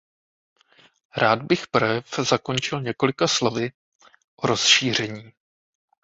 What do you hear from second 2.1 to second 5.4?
zakončil několika slovy o rozšíření.